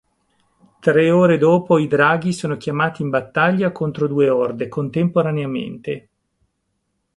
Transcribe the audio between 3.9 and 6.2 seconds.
due orde contemporaneamente.